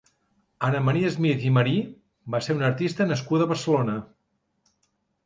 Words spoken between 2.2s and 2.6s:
va ser